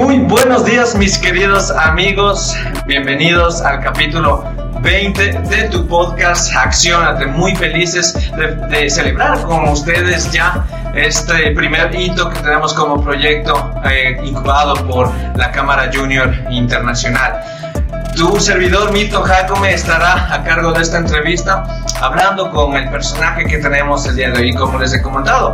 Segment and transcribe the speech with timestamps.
[0.00, 2.56] Muy buenos días mis queridos amigos,
[2.86, 4.42] bienvenidos al capítulo
[4.80, 7.26] 20 de tu podcast Accionate.
[7.26, 8.14] Muy felices
[8.70, 15.12] de, celebrar con ustedes ya este primer hito que tenemos como proyecto eh, incubado por
[15.36, 17.38] la Cámara Junior Internacional.
[18.16, 21.62] Tu servidor Milton Jacome estará a cargo de esta entrevista
[22.00, 25.52] hablando con el personaje que tenemos el día de hoy, como les he comentado.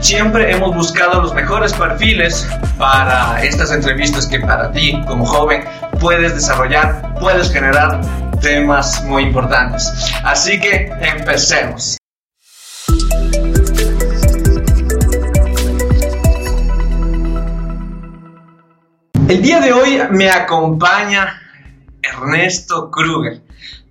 [0.00, 5.64] Siempre hemos buscado los mejores perfiles para estas entrevistas que para ti como joven
[6.00, 8.00] puedes desarrollar, puedes generar
[8.40, 9.92] temas muy importantes.
[10.24, 11.98] Así que empecemos.
[19.28, 21.42] El día de hoy me acompaña
[22.00, 23.42] Ernesto Kruger.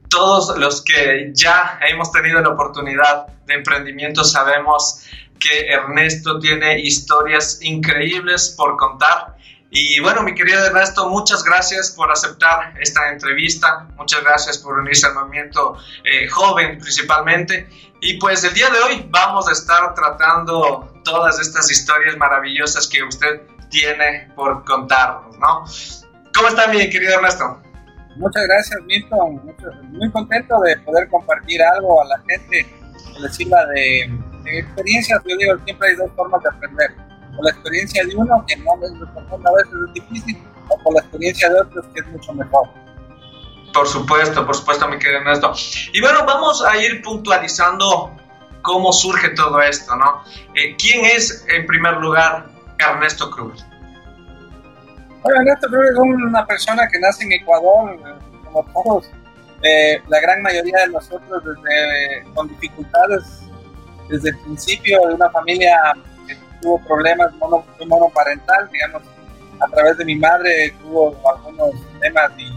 [0.10, 5.06] Todos los que ya hemos tenido la oportunidad de emprendimiento sabemos
[5.40, 9.38] que Ernesto tiene historias increíbles por contar.
[9.70, 15.08] Y bueno, mi querido Ernesto, muchas gracias por aceptar esta entrevista, muchas gracias por unirse
[15.08, 17.68] al movimiento eh, joven principalmente.
[18.00, 23.04] Y pues el día de hoy vamos a estar tratando todas estas historias maravillosas que
[23.04, 25.66] usted tiene por contarnos, ¿no?
[26.34, 27.62] ¿Cómo está mi querido Ernesto?
[28.18, 29.42] Muchas gracias, Milton.
[29.90, 32.66] muy contento de poder compartir algo a la gente
[33.14, 34.10] que les sirva de
[34.56, 36.96] experiencias, yo digo, siempre hay dos formas de aprender.
[37.36, 41.02] Por la experiencia de uno, que no es a veces es difícil, o por la
[41.02, 42.70] experiencia de otros, que es mucho mejor.
[43.74, 45.54] Por supuesto, por supuesto, mi querido Ernesto.
[45.94, 48.16] Y bueno, vamos a ir puntualizando
[48.62, 50.24] cómo surge todo esto, ¿no?
[50.56, 52.48] Eh, ¿Quién es, en primer lugar,
[52.80, 53.66] Ernesto Cruz?
[55.24, 58.00] Bueno, Ernesto Cruz es una persona que nace en Ecuador,
[58.46, 59.10] como todos,
[59.64, 63.24] eh, la gran mayoría de nosotros, desde, con dificultades
[64.10, 65.78] desde el principio de una familia
[66.28, 69.04] que tuvo problemas mono, monoparental, digamos,
[69.60, 72.52] a través de mi madre tuvo algunos temas y,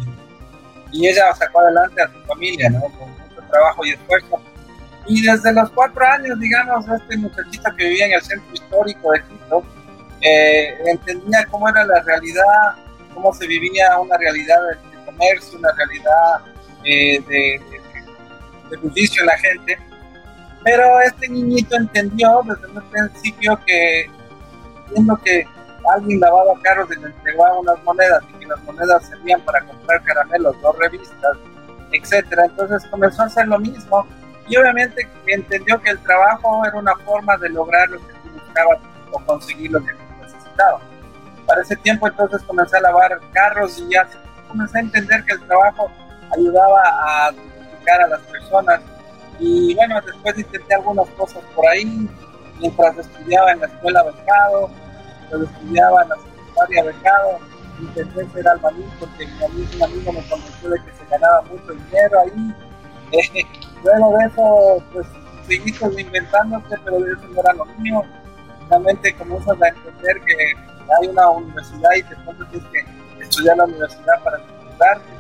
[0.93, 2.81] y ella sacó adelante a su familia, ¿no?
[2.81, 4.41] Con mucho trabajo y esfuerzo.
[5.07, 9.23] Y desde los cuatro años, digamos, este muchachito que vivía en el centro histórico de
[9.23, 9.65] Quito,
[10.21, 12.75] eh, entendía cómo era la realidad,
[13.15, 16.53] cómo se vivía una realidad de, comercio, una realidad
[16.85, 17.61] eh, de,
[18.71, 19.79] de, de en la gente
[20.63, 24.11] pero este niñito entendió desde un principio que,
[24.91, 25.47] viendo que
[25.95, 30.03] alguien lavaba carros y le entregaba unas monedas y que las monedas servían para comprar
[30.03, 31.37] caramelos, no revistas,
[31.93, 34.07] etcétera, entonces comenzó a hacer lo mismo
[34.49, 38.79] y obviamente entendió que el trabajo era una forma de lograr lo que buscaba
[39.13, 40.81] o conseguir lo que necesitaba.
[41.47, 44.07] Para ese tiempo entonces comencé a lavar carros y ya
[44.49, 45.91] comencé a entender que el trabajo
[46.37, 48.81] ayudaba a dignificar a las personas
[49.41, 52.09] y bueno, después intenté algunas cosas por ahí,
[52.61, 54.71] mientras estudiaba en la escuela becado,
[55.21, 57.39] mientras estudiaba en la secundaria becado,
[57.81, 62.21] intenté ser albañil porque mi amigo, amigo me convenció de que se ganaba mucho dinero
[62.21, 62.55] ahí.
[63.13, 63.47] Eh,
[63.85, 65.07] luego de eso, pues
[65.47, 68.03] seguí inventándote, pero eso no era lo mío.
[68.65, 70.37] Finalmente comienzas a entender que
[71.01, 75.11] hay una universidad y te tienes que estudiar la universidad para estudiarte.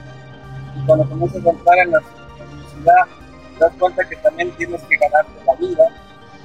[0.77, 3.20] Y cuando comienzas a entrar en la universidad,
[3.61, 5.85] das cuenta que también tienes que ganarte la vida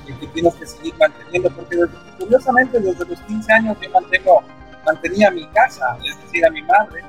[0.08, 1.78] y que tienes que seguir manteniendo, porque
[2.20, 4.44] curiosamente desde los 15 años yo mantengo,
[4.86, 7.04] mantenía mi casa, es decir, a mi madre,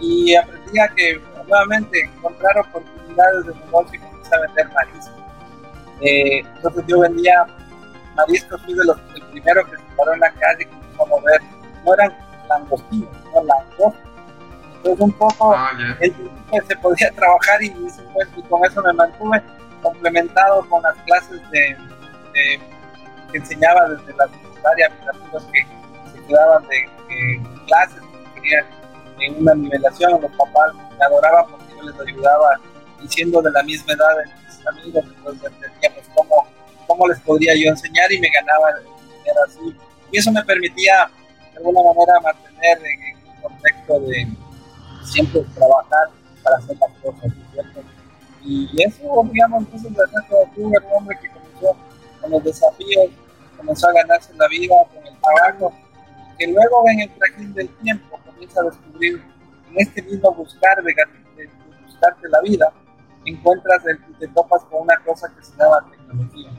[0.00, 5.22] y aprendí a que nuevamente encontrar oportunidades de negocio y comencé a vender mariscos.
[6.00, 7.46] Eh, entonces yo vendía
[8.16, 11.06] mariscos, fui de los, el primero que se paró en la calle, que empezó a
[11.06, 11.40] mover,
[11.84, 12.16] no eran
[12.48, 14.11] langostinos, sino langostos
[14.82, 15.70] entonces un poco ah,
[16.00, 16.12] el
[16.66, 19.40] se podía trabajar y, y, con eso me mantuve
[19.80, 21.76] complementado con las clases de,
[22.34, 25.66] que enseñaba desde la secundaria, mis amigos que
[26.12, 28.02] se quedaban de, clases,
[28.34, 28.66] que querían
[29.20, 32.60] en una nivelación, los papás me adoraban porque yo les ayudaba
[33.00, 36.46] y siendo de la misma edad de mis amigos, entonces entendíamos cómo,
[36.86, 39.76] cómo les podría yo enseñar y me ganaba dinero así.
[40.10, 41.08] Y eso me permitía
[41.52, 44.26] de alguna manera mantener en un contexto de
[45.04, 46.10] siempre trabajar
[46.42, 47.80] para hacer las cosas, ¿cierto?
[48.44, 51.76] Y eso, digamos, entonces Ernesto Tuve un hombre que comenzó
[52.20, 53.10] con los desafíos,
[53.56, 55.72] comenzó a ganarse la vida con el trabajo,
[56.38, 59.22] que luego en el trajín del tiempo comienza a descubrir
[59.70, 60.94] en este mismo buscar de,
[61.86, 62.72] buscarte la vida,
[63.24, 63.82] encuentras,
[64.18, 66.50] te topas con una cosa que se llama tecnología.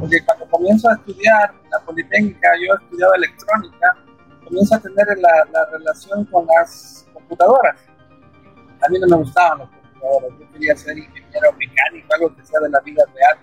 [0.00, 3.96] Porque cuando comienzo a estudiar la Politécnica, yo estudiaba electrónica,
[4.44, 7.76] comienzo a tener la, la relación con las computadoras.
[8.82, 12.60] A mí no me gustaban las computadoras, yo quería ser ingeniero mecánico, algo que sea
[12.60, 13.38] de la vida real,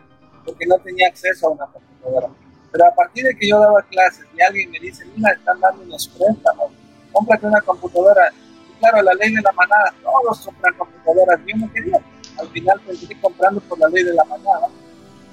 [0.45, 2.27] porque no tenía acceso a una computadora.
[2.71, 5.83] Pero a partir de que yo daba clases y alguien me dice, mira, están dando
[5.83, 6.71] unos préstamos,
[7.11, 8.31] cómprate una computadora.
[8.69, 11.99] Y claro, la ley de la manada, todos compran computadoras, yo no quería.
[12.39, 14.67] Al final seguí comprando por la ley de la manada.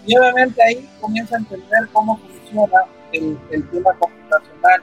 [0.06, 4.82] Y obviamente ahí comienzo a entender cómo funciona el, tema computacional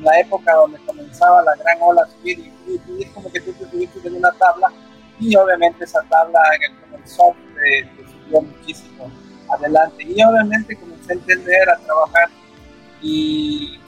[0.00, 4.06] la época donde comenzaba la gran ola subir y, es como que tú te subiste
[4.06, 4.72] en una tabla
[5.18, 9.10] y obviamente esa tabla en el, en el software te subió muchísimo
[9.50, 10.04] adelante.
[10.04, 12.28] Y obviamente comencé a entender, a trabajar
[13.02, 13.78] y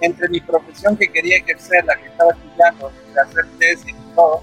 [0.00, 4.42] entre mi profesión que quería ejercer, la que estaba estudiando, de hacer tesis y todo,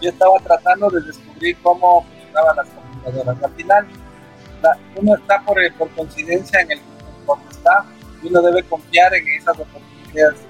[0.00, 3.42] yo estaba tratando de descubrir cómo funcionaban las computadoras.
[3.42, 3.86] Al final,
[4.96, 6.80] uno está por, por coincidencia en el
[7.26, 7.84] donde está
[8.22, 10.40] y uno debe confiar en esas oportunidades.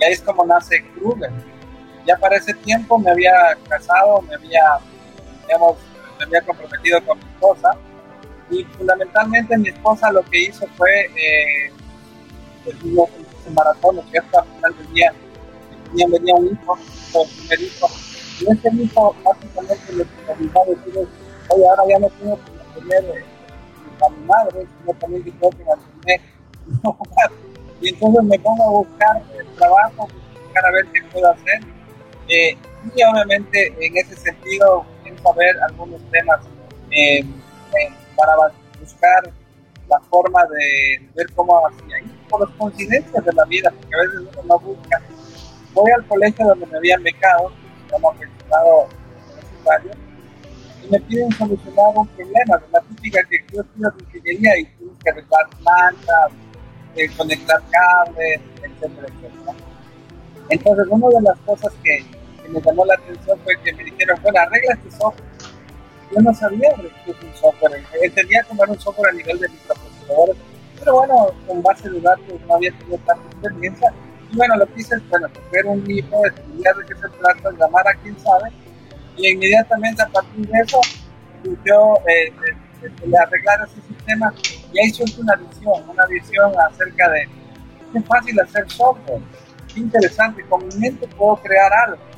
[0.00, 1.30] Y ahí es como nace Kruger.
[2.06, 3.32] Ya para ese tiempo me había
[3.68, 4.62] casado, me había,
[5.46, 5.76] digamos,
[6.18, 7.76] me había comprometido con mi esposa
[8.50, 11.72] y fundamentalmente mi esposa lo que hizo fue eh,
[12.64, 14.40] pues, un maratón, ¿no cierto?
[14.40, 15.12] Al final del día
[15.90, 16.78] venía, venía un hijo,
[17.22, 17.88] el primer hijo,
[18.40, 21.08] y ese hijo básicamente lo que me decir
[21.48, 23.24] oye, ahora ya no tengo que mantener eh,
[24.04, 26.20] a mi madre, sino también que tengo que mantener
[27.82, 30.08] y entonces me pongo a buscar el trabajo,
[30.44, 31.60] buscar a ver qué puedo hacer.
[32.28, 32.56] Eh,
[32.94, 36.40] y obviamente en ese sentido, pienso ver algunos temas
[36.90, 37.24] eh, eh
[38.16, 38.32] para
[38.78, 39.32] buscar
[39.88, 41.96] la forma de ver cómo hacía.
[42.28, 45.02] Por las coincidencias de la vida, porque a veces uno no busca.
[45.74, 47.52] Voy al colegio donde me habían becado,
[47.90, 48.88] como pensionado
[49.26, 49.90] universitario,
[50.84, 55.10] y me piden solucionar un problema, la típica que yo estudio ingeniería y tienes que
[55.10, 56.32] arreglar plantas,
[56.96, 59.54] eh, conectar cables, etcétera, etcétera.
[60.48, 62.04] Entonces, una de las cosas que,
[62.42, 65.32] que, me llamó la atención fue que me dijeron, bueno, arregla este software
[66.14, 67.82] yo no sabía que es un software.
[68.02, 70.36] Entendía cómo era un software a nivel de microprocesadores,
[70.78, 73.92] pero bueno, con base de datos no había tenido tanta experiencia.
[74.30, 77.50] Y bueno, lo que hice es, bueno, coger un libro, estudiar de qué se trata,
[77.58, 78.50] llamar a quien sabe,
[79.16, 80.80] y inmediatamente a partir de eso
[81.42, 82.32] surgió eh,
[82.82, 84.34] de, arreglar ese sistema,
[84.72, 87.28] y ahí surge una visión, una visión acerca de
[87.92, 89.20] qué fácil hacer software,
[89.72, 92.12] qué interesante, con mi mente puedo crear algo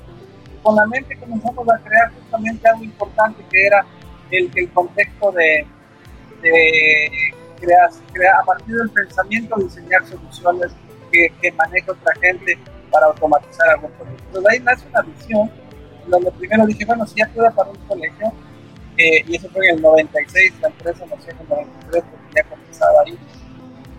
[0.65, 3.85] con la mente comenzamos a crear justamente algo importante que era
[4.31, 5.67] el, el contexto de,
[6.43, 7.11] de
[7.61, 7.91] crear,
[8.41, 10.73] a partir del pensamiento diseñar soluciones
[11.13, 12.59] que, maneja otra gente
[12.91, 14.25] para automatizar algún proyecto.
[14.27, 15.51] Entonces ahí nace una visión
[16.09, 18.33] donde primero dije, bueno, si ya puedo para un colegio,
[18.97, 22.45] eh, y eso fue en el 96, la empresa nació en el 93 porque ya
[22.45, 23.19] comenzaba ahí,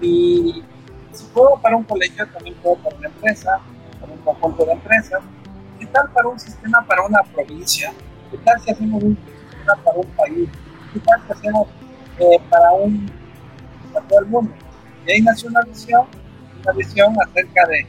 [0.01, 0.63] y
[1.11, 3.59] si puedo para un colegio, también puedo para una empresa,
[3.99, 5.21] para un conjunto de empresas,
[5.79, 7.93] ¿Qué tal para un sistema para una provincia?
[8.31, 10.49] ¿Qué tal si hacemos un sistema para un país?
[10.93, 11.67] ¿Qué tal si hacemos
[12.19, 13.11] eh, para, un,
[13.91, 14.53] para todo el mundo?
[15.05, 16.05] Y ahí nació una visión,
[16.63, 17.85] una visión acerca de,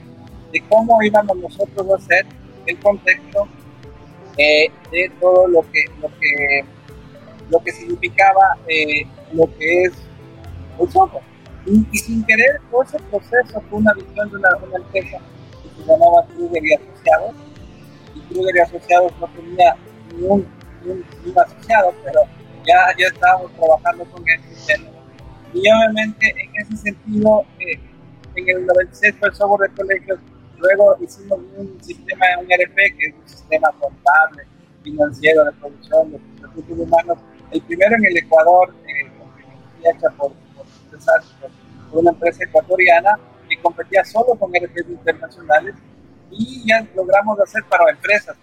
[0.52, 2.26] de cómo íbamos nosotros a hacer
[2.66, 3.46] el contexto
[4.37, 6.64] eh, de todo lo que, lo que,
[7.48, 9.93] lo que significaba eh, lo que es
[10.78, 11.24] un software.
[11.66, 15.18] Y, sin querer, todo ese proceso fue una visión de una, una empresa
[15.62, 17.34] que se llamaba Kruger y Asociados,
[18.28, 19.76] Kruger y Asociados no tenía
[20.14, 20.46] ningún,
[20.84, 22.20] ningún, asociado, pero
[22.66, 24.90] ya, ya estábamos trabajando con ese tema.
[25.52, 27.80] Y obviamente en ese sentido, eh,
[28.36, 30.18] en el 96 fue el software de colegios,
[30.58, 34.44] luego hicimos un sistema, un RP, que es un sistema contable,
[34.82, 37.18] financiero, de producción, de recursos humanos,
[37.50, 39.10] el primero en el Ecuador, eh,
[39.82, 40.32] hecha por,
[41.41, 41.50] por,
[41.91, 45.74] por una empresa ecuatoriana, que competía solo con RPs internacionales
[46.31, 48.36] y ya logramos hacer para empresas.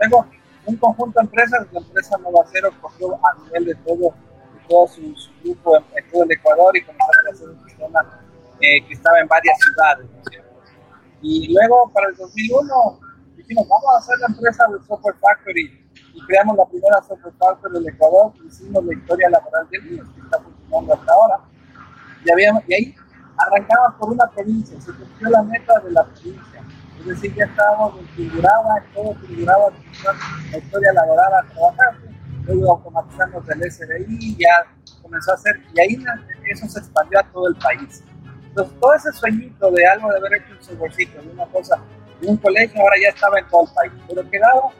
[0.00, 0.26] Luego,
[0.66, 4.88] un conjunto de empresas, la empresa Nueva Cero cogió a nivel de todo, de todo
[4.88, 8.20] su, grupo en, todo el Ecuador y comenzaron a hacer un sistema
[8.60, 10.06] eh, que estaba en varias ciudades.
[11.22, 13.00] Y luego, para el 2001,
[13.36, 15.84] dijimos, vamos a hacer la empresa de Software Factory
[16.14, 20.20] y creamos la primera Software Factory del Ecuador, hicimos la historia laboral del día, que
[20.20, 21.40] está funcionando hasta ahora.
[22.24, 22.94] Y, habíamos, y ahí
[23.36, 26.64] arrancamos por una provincia, se cumplió la meta de la provincia
[27.04, 29.72] es decir, ya estábamos configurados, todo configurado,
[30.50, 31.96] la historia laboral a trabajar,
[32.44, 34.66] luego automatizamos el SBI, ya
[35.02, 36.04] comenzó a hacer, y ahí
[36.50, 38.02] eso se expandió a todo el país.
[38.48, 41.78] Entonces, todo ese sueñito de algo de haber hecho un softwarecito, de una cosa,
[42.20, 44.70] de un colegio, ahora ya estaba en todo el país, pero quedaba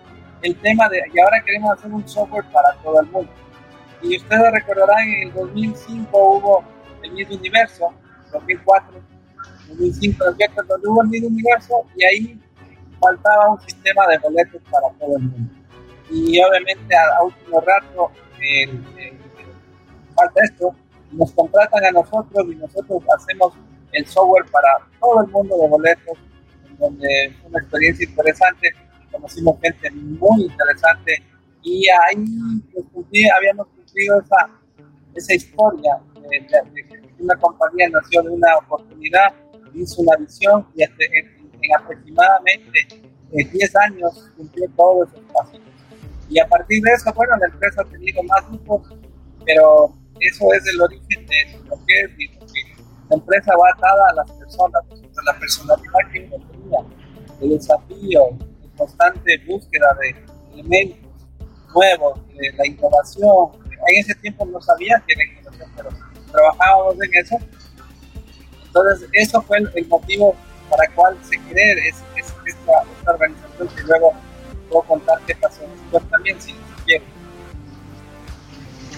[0.40, 3.30] el tema de, y ahora queremos hacer un software para todo el mundo.
[4.00, 6.64] Y ustedes recordarán, en el 2005 hubo
[7.04, 7.92] el mismo universo,
[8.32, 9.00] 2004,
[9.68, 12.40] 2005, donde hubo el mismo universo y ahí
[13.00, 15.54] faltaba un sistema de boletos para todo el mundo.
[16.10, 18.10] Y obviamente a, último rato
[20.14, 20.74] falta esto,
[21.12, 23.54] nos contratan a nosotros y nosotros hacemos
[23.92, 24.68] el software para
[25.00, 26.18] todo el mundo de boletos,
[26.78, 28.74] donde fue una experiencia interesante,
[29.10, 31.22] conocimos gente muy interesante
[31.62, 32.24] y ahí
[32.72, 32.86] pues,
[33.36, 34.50] habíamos cumplido esa,
[35.14, 36.84] esa historia de, de,
[37.24, 39.34] una compañía nació de una oportunidad,
[39.74, 40.90] hizo una visión y en,
[41.78, 43.02] aproximadamente
[43.32, 45.60] 10 eh, años cumplió todos esos pasos.
[46.28, 48.94] Y a partir de eso, bueno, la empresa ha tenido más grupos,
[49.44, 52.10] pero eso es el origen de lo que es
[53.10, 56.78] la empresa va atada a las personas, a la personalidad que uno tenía,
[57.42, 58.30] el desafío,
[58.62, 60.16] la constante búsqueda de
[60.54, 60.98] elementos
[61.74, 63.62] nuevos, de la innovación.
[63.88, 65.90] En ese tiempo no sabía que era innovación, pero
[66.34, 67.36] trabajábamos en eso.
[68.66, 70.36] Entonces, eso fue el, motivo
[70.68, 71.78] para el cual se creó
[72.16, 74.12] esta, organización que luego
[74.68, 76.54] puedo contar qué pasó después también, si.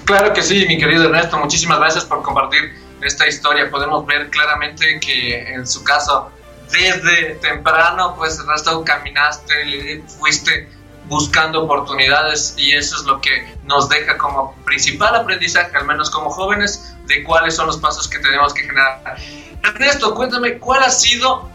[0.04, 3.68] Claro que sí, mi querido Ernesto, muchísimas gracias por compartir esta historia.
[3.70, 6.30] Podemos ver claramente que en su caso,
[6.70, 10.68] desde temprano, pues Ernesto caminaste, fuiste
[11.08, 16.30] buscando oportunidades y eso es lo que nos deja como principal aprendizaje, al menos como
[16.30, 19.16] jóvenes, de cuáles son los pasos que tenemos que generar.
[19.62, 21.48] Ernesto, cuéntame, ¿cuál ha sido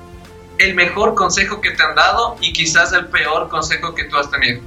[0.57, 4.29] el mejor consejo que te han dado y quizás el peor consejo que tú has
[4.29, 4.61] tenido?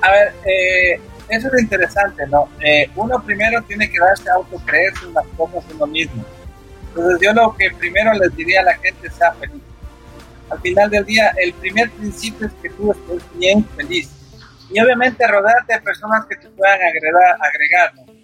[0.00, 2.48] A ver, eh, eso es interesante, ¿no?
[2.60, 6.24] Eh, uno primero tiene que darse autocreerse las cosas uno mismo.
[6.88, 9.60] Entonces yo lo que primero les diría a la gente sea feliz
[10.50, 14.10] al final del día, el primer principio es que tú estés bien feliz.
[14.70, 18.16] Y obviamente rodearte de personas que te puedan agregar, agregar ¿no?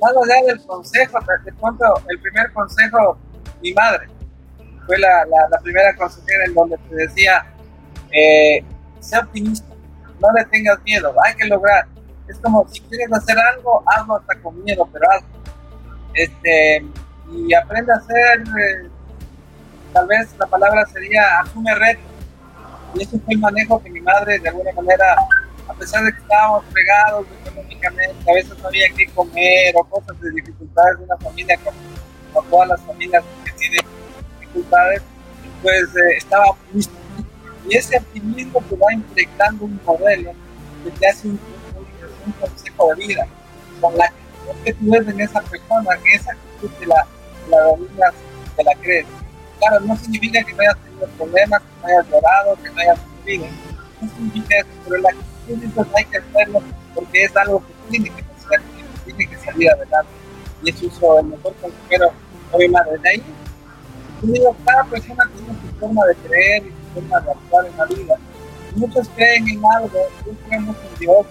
[0.00, 3.18] Más allá del consejo, te cuento el primer consejo,
[3.62, 4.08] mi madre,
[4.86, 7.46] fue la, la, primera consejera en donde te decía,
[8.10, 8.64] eh,
[9.22, 9.68] optimista,
[10.20, 11.86] no le tengas miedo, hay que lograr.
[12.26, 15.28] Es como si quieres hacer algo, hazlo hasta con miedo, pero hazlo.
[16.14, 16.84] Este,
[17.32, 18.88] y aprende a hacer eh,
[19.92, 22.00] tal vez la palabra sería asume reto.
[22.94, 25.16] Y ese fue el manejo que mi madre, de alguna manera,
[25.68, 30.20] a pesar de que estábamos fregados económicamente, a veces no había que comer o cosas
[30.20, 33.80] de dificultades de una familia como, todas las familias que tienen
[34.40, 35.02] dificultades,
[35.62, 36.92] pues eh, estaba optimista.
[37.68, 40.32] Y ese optimismo te va impregnando un modelo
[40.84, 41.40] que te hace un,
[42.40, 43.26] consejo de vida,
[43.80, 44.12] con la
[44.64, 47.06] que tú ves en esa persona, que esa actitud te la,
[47.48, 48.12] la
[48.56, 49.06] te la crees
[49.62, 52.98] claro, no significa que no hayas tenido problemas, que no hayas llorado, que no hayas
[52.98, 53.46] sufrido.
[54.00, 56.62] No significa eso, pero la actitud hay que hacerlo
[56.94, 60.12] porque es algo que tiene que pasar, que tiene que salir adelante.
[60.62, 62.12] Y eso es el mejor consejero,
[62.50, 62.98] obviamente.
[62.98, 63.22] De ahí,
[64.22, 67.76] yo digo, cada persona tiene su forma de creer y su forma de actuar en
[67.76, 68.14] la vida.
[68.74, 71.26] Muchos creen en algo, yo creo mucho en Dios,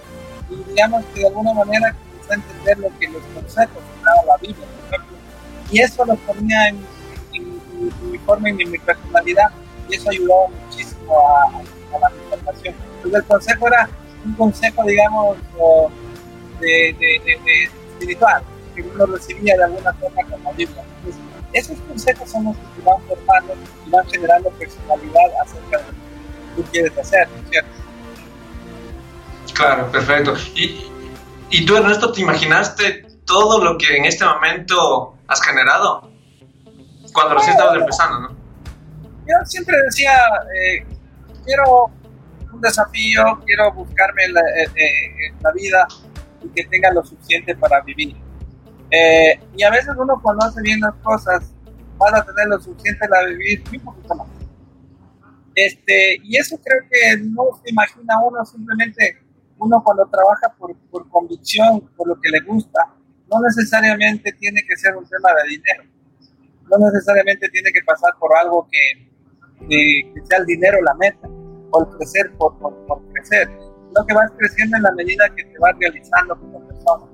[0.50, 1.96] y digamos que de alguna manera
[2.32, 5.16] a entender lo que los consejos daba la Biblia, por ejemplo,
[5.70, 6.84] y eso lo ponía en
[8.02, 9.50] mi, forma y mi, personalidad
[9.88, 12.74] y eso ayudó muchísimo a, la información.
[12.96, 13.90] Entonces el consejo era
[14.24, 15.36] un consejo, digamos,
[16.60, 18.42] de, de, espiritual,
[18.74, 20.50] que uno recibía de alguna forma con la.
[20.50, 21.20] Entonces,
[21.52, 23.54] esos consejos son los que van formando
[23.86, 27.70] y van generando personalidad acerca de lo que tú quieres hacer, ¿no es cierto?
[29.54, 30.34] Claro, perfecto.
[30.54, 30.86] Y,
[31.50, 36.11] y tú, Ernesto, ¿te imaginaste todo lo que en este momento has generado?
[37.12, 38.42] Cuando recién estabas empezando, ¿no?
[39.26, 40.12] Yo siempre decía,
[40.56, 40.84] eh,
[41.44, 41.90] quiero
[42.52, 45.86] un desafío, quiero buscarme la, eh, eh, la, vida
[46.42, 48.16] y que tenga lo suficiente para vivir.
[49.56, 51.52] y a veces uno cuando hace bien las cosas,
[52.00, 54.28] va a tener lo suficiente para vivir un poquito más.
[55.54, 59.18] Este, y eso creo que no se imagina uno, simplemente
[59.58, 62.80] uno cuando trabaja por, por convicción, por lo que le gusta,
[63.30, 65.91] no necesariamente tiene que ser un tema de dinero
[66.78, 69.10] no necesariamente tiene que pasar por algo que,
[70.24, 71.28] sea el dinero la meta,
[71.70, 73.48] o el crecer por, por, crecer,
[73.88, 77.06] sino que vas creciendo en la medida que te vas realizando como persona.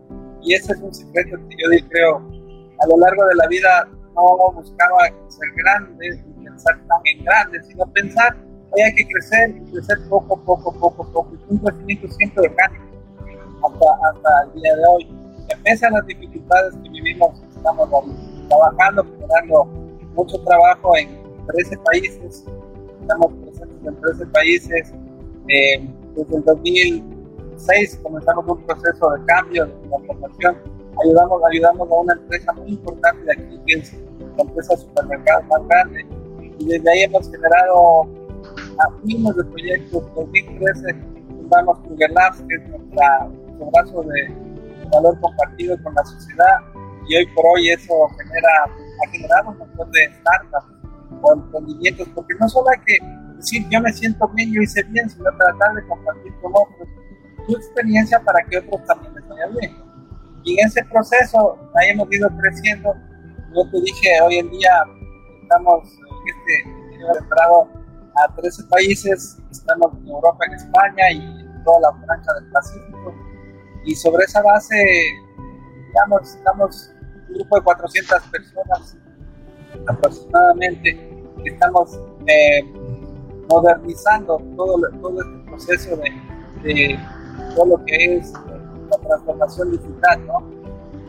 [0.43, 4.53] Y ese es un secreto que yo creo, a lo largo de la vida no
[4.53, 8.37] buscaba ser grande, ni pensar tan en grande, sino pensar,
[8.75, 12.85] que hay que crecer y crecer poco, poco, poco, poco, y un crecimiento siempre orgánico
[13.65, 15.09] hasta, hasta el día de hoy.
[15.65, 19.64] pese a las dificultades que vivimos, estamos ahí trabajando, generando
[20.14, 21.09] mucho trabajo en
[21.47, 22.45] 13 países,
[23.00, 24.93] estamos presentes en 13 países,
[25.49, 30.57] eh, desde el 2006 comenzamos un proceso de cambio, de transformación.
[31.05, 33.93] Ayudamos, ayudamos a una empresa muy importante de aquí, que es
[34.37, 36.07] la empresa de supermercados más grande.
[36.59, 38.09] Y desde ahí hemos generado
[39.05, 40.02] miles de proyectos.
[40.09, 40.95] En 2013
[41.28, 46.57] fundamos Google Labs, que es nuestro brazo de valor compartido con la sociedad.
[47.09, 50.67] Y hoy por hoy eso genera, ha generado un montón de startups
[51.23, 52.99] o emprendimientos, porque no solo hay que
[53.37, 56.88] decir yo me siento bien, yo hice bien, sino tratar de compartir con otros
[57.49, 59.77] tu experiencia para que otros también les vaya bien.
[60.45, 62.95] Y en ese proceso ahí hemos ido creciendo.
[63.55, 64.85] Yo te dije, hoy en día
[65.43, 65.88] estamos
[66.27, 67.69] este, preparado
[68.17, 73.15] a 13 países, estamos en Europa, en España y en toda la franja del Pacífico.
[73.85, 74.77] Y sobre esa base,
[75.87, 76.93] digamos, estamos
[77.28, 78.97] un grupo de 400 personas
[79.87, 80.99] aproximadamente,
[81.44, 82.62] estamos eh,
[83.49, 85.97] modernizando todo, todo este proceso
[86.62, 86.99] de,
[87.54, 88.32] todo lo que es
[88.90, 90.58] la transformación digital, ¿no?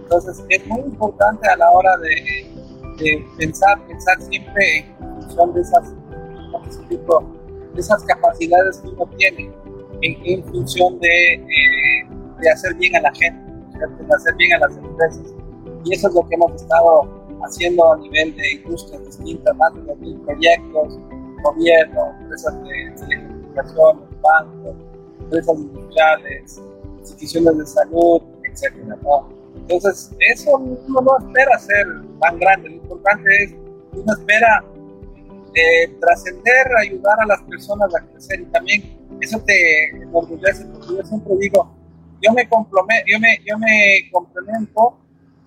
[0.02, 5.94] Entonces es muy importante a la hora de, pensar, pensar siempre en función de esas,
[6.90, 9.52] de esas capacidades que uno tiene,
[10.02, 11.46] en, función de,
[12.40, 13.40] de, hacer bien a la gente,
[13.78, 15.39] de hacer bien a las empresas.
[15.86, 17.08] Y eso es lo que hemos estado
[17.44, 21.00] haciendo a nivel de industrias distintas, más de 2.000 proyectos,
[21.44, 24.76] gobierno, empresas de telecomunicaciones, bancos,
[25.20, 26.62] empresas industriales,
[27.00, 28.76] instituciones de salud, etc.
[29.56, 31.86] Entonces, eso uno no espera ser
[32.20, 33.56] tan grande, lo importante es,
[33.94, 34.64] uno espera
[35.56, 41.04] eh, trascender, ayudar a las personas a crecer y también eso te enorgullece, porque yo
[41.04, 41.76] siempre digo,
[42.22, 44.98] yo me, yo me, yo me complemento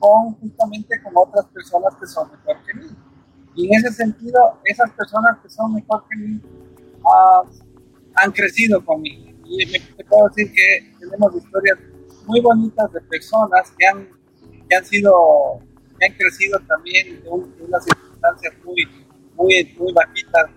[0.02, 2.88] con justamente con otras personas que son mejor que mí.
[3.54, 6.40] Y en ese sentido, esas personas que son mejor que mí
[7.04, 7.48] uh,
[8.16, 9.30] han crecido conmigo.
[9.44, 11.78] Y me, te puedo decir que tenemos historias
[12.26, 14.08] muy bonitas de personas que han,
[14.68, 15.12] que han sido,
[16.00, 20.50] que han crecido también en, unas circunstancias muy, muy, muy bajitas,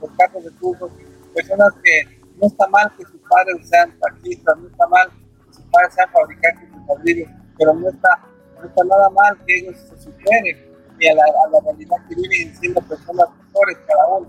[0.00, 0.90] los casos de fútbol,
[1.34, 5.10] personas que no está mal que sus padres sean taxistas, no está mal
[5.44, 8.24] que sus padres sean fabricantes de ladrillos, pero no está,
[8.60, 10.68] no está nada mal que ellos se superen
[11.00, 11.24] y a la,
[11.64, 14.28] realidad que viven siendo personas mejores cada uno.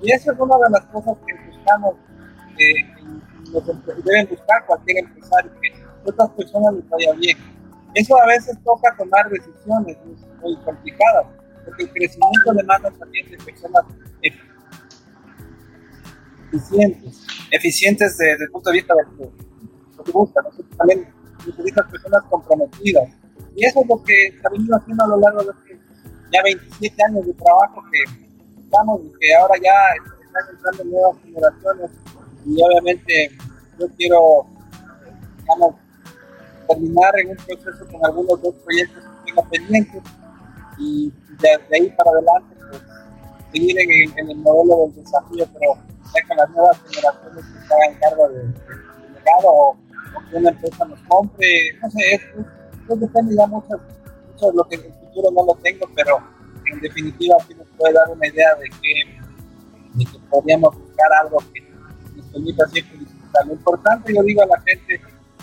[0.00, 1.94] Y eso es una de las cosas que buscamos,
[2.58, 2.84] eh,
[4.04, 7.38] deben buscar cualquier empresario, que otras personas les vaya bien.
[7.94, 9.96] Eso a veces toca tomar decisiones
[10.40, 11.26] muy, complicadas,
[11.64, 13.84] porque el crecimiento demanda también de personas
[16.52, 19.02] eficientes, eficientes desde el punto de vista de
[19.96, 20.44] lo que buscan,
[20.76, 21.08] también
[21.46, 23.23] necesitan personas comprometidas.
[23.56, 25.84] Y eso es lo que se ha venido haciendo a lo largo de este
[26.32, 28.02] ya 27 años de trabajo que
[28.60, 29.72] estamos y que ahora ya
[30.24, 31.90] están entrando nuevas generaciones.
[32.44, 33.30] Y obviamente
[33.78, 34.46] yo quiero,
[35.38, 35.74] digamos,
[36.68, 40.02] terminar en un proceso con algunos dos proyectos que tengo pendientes.
[40.78, 42.82] Y de, ahí para adelante pues,
[43.52, 45.74] seguir en, el modelo del desafío, pero
[46.14, 48.42] ya con las nuevas generaciones que están en cargo de,
[49.14, 49.76] legado o,
[50.30, 51.46] que una empresa nos compre,
[51.80, 52.20] no sé,
[52.84, 53.80] eso, depende ya mucho,
[54.32, 54.76] mucho de lo que
[55.14, 56.18] no lo tengo, pero
[56.72, 59.24] en definitiva sí nos puede dar una idea de que,
[60.28, 61.60] podríamos buscar algo que
[62.16, 63.46] nos permita siempre disfrutar.
[63.46, 65.00] Lo importante, yo digo a la gente,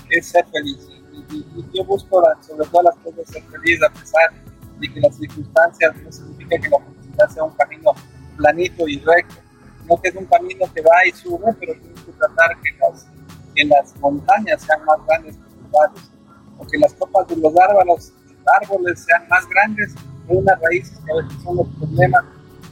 [0.09, 0.87] es ser feliz.
[1.29, 4.31] Y, yo busco sobre todas las cosas ser feliz a pesar
[4.79, 7.91] de que las circunstancias no significa que la felicidad sea un camino
[8.35, 9.35] planito y recto,
[9.81, 13.07] sino que es un camino que va y sube, pero tienes que tratar que las,
[13.55, 16.11] que las montañas sean más grandes que los valles,
[16.61, 18.13] o que las copas de los árboles
[18.61, 19.93] árboles sean más grandes
[20.27, 22.23] que unas raíces que a veces son los problemas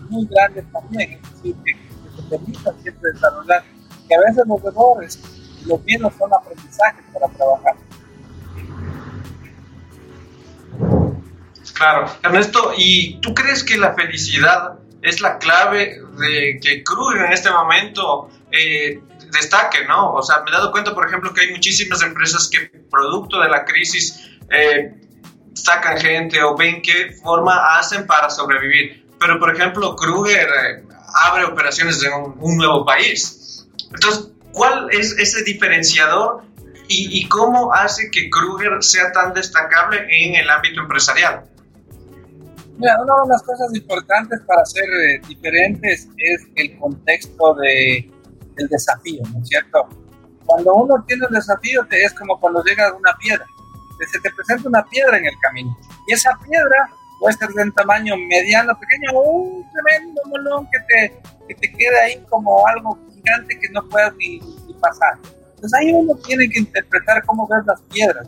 [0.10, 3.63] muy grandes también, es decir, que, se permita siempre desarrollar,
[4.08, 5.19] que a veces los errores
[5.65, 7.75] los bienes son aprendizajes para trabajar.
[11.73, 17.34] Claro, Ernesto, ¿y tú crees que la felicidad es la clave de que Kruger en
[17.34, 20.13] este momento eh, destaque, ¿no?
[20.13, 23.50] O sea, me he dado cuenta, por ejemplo, que hay muchísimas empresas que, producto de
[23.50, 24.94] la crisis, eh,
[25.54, 29.08] sacan gente o ven qué forma hacen para sobrevivir.
[29.20, 30.84] Pero, por ejemplo, Kruger eh,
[31.26, 33.68] abre operaciones en un, nuevo país.
[33.94, 36.44] Entonces, ¿cuál es ese diferenciador
[36.92, 41.44] y, cómo hace que Kruger sea tan destacable en el ámbito empresarial?
[42.78, 48.10] Mira, una de las cosas importantes para ser eh, diferentes es el contexto de,
[48.60, 49.88] del desafío, ¿no es cierto?
[50.45, 53.45] Cuando uno tiene un desafío, es como cuando llega una piedra
[54.08, 55.78] se te presenta una piedra en el camino.
[56.08, 60.80] Y esa piedra puede ser de un tamaño mediano, pequeño, o un tremendo molón que
[60.88, 64.39] te, que te quede ahí como algo gigante que no puedas ni,
[64.80, 65.17] pasar.
[65.56, 68.26] Entonces ahí uno tiene que interpretar cómo ves las piedras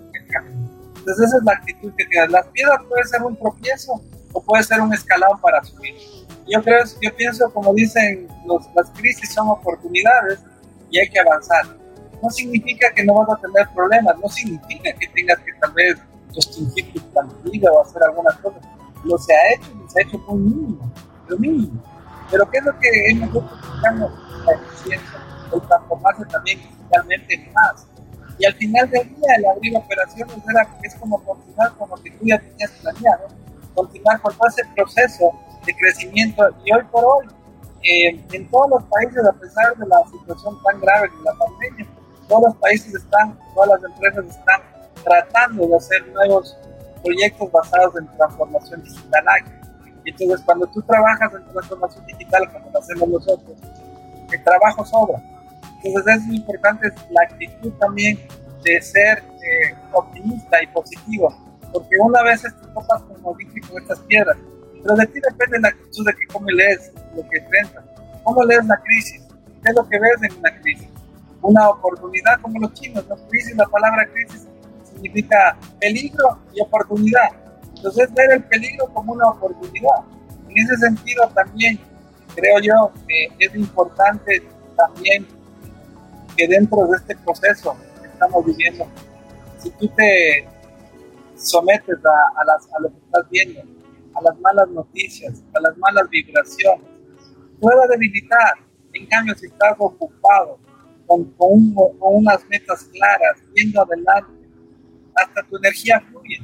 [0.98, 2.30] Entonces esa es la actitud que tienes.
[2.30, 4.02] Las piedras puede ser un tropiezo
[4.34, 5.96] o puede ser un escalón para subir.
[6.52, 10.40] Yo creo, yo pienso, como dicen, los, las crisis son oportunidades
[10.90, 11.66] y hay que avanzar.
[12.22, 15.98] No significa que no vas a tener problemas, no significa que tengas que tal vez
[16.36, 18.62] restringir tu plantilla o hacer algunas cosas.
[19.06, 20.92] Lo se ha hecho y se ha hecho muy mínimo,
[21.30, 21.84] lo mínimo.
[22.30, 24.12] Pero ¿qué es lo que hemos buscando?
[24.46, 25.20] La eficiencia,
[25.54, 27.88] el transformarse también digitalmente más.
[28.38, 32.12] Y al final del día, el abrir operaciones era, es como continuar con lo que
[32.12, 33.28] tú ya tenías planeado,
[33.74, 35.32] continuar con todo ese proceso
[35.66, 36.44] de crecimiento.
[36.66, 37.28] Y hoy por hoy,
[37.84, 41.88] eh, en todos los países, a pesar de la situación tan grave de la pandemia,
[42.28, 44.62] todos los países están, todas las empresas están
[45.04, 46.58] tratando de hacer nuevos
[47.04, 49.26] proyectos basados en transformación digital
[50.06, 53.58] entonces, cuando tú trabajas en transformación digital, como lo hacemos nosotros,
[54.32, 55.22] el trabajo sobra.
[55.84, 58.20] Entonces, es muy importante la actitud también
[58.64, 61.36] de ser eh, optimista y positivo,
[61.72, 64.38] porque una vez topas, como dije, con estas piedras,
[64.82, 67.84] pero de ti depende la actitud de que cómo lees lo que enfrentas,
[68.24, 69.22] cómo lees la crisis,
[69.64, 70.88] qué es lo que ves en una crisis.
[71.42, 74.48] Una oportunidad como los chinos, crisis, la palabra crisis
[74.84, 77.30] significa peligro y oportunidad.
[77.76, 80.04] Entonces ver el peligro como una oportunidad.
[80.50, 81.80] En ese sentido también
[82.36, 84.44] creo yo que es importante
[84.78, 85.28] también
[86.38, 88.88] que dentro de este proceso que estamos viviendo,
[89.58, 90.48] si tú te
[91.42, 93.62] sometes a, las, a lo que estás viendo,
[94.16, 96.88] a las malas noticias, a las malas vibraciones.
[97.60, 98.54] Puede debilitar.
[98.94, 100.60] En cambio, si estás ocupado
[101.08, 104.32] con, con, unas metas claras, viendo adelante,
[105.16, 106.40] hasta tu energía fluye.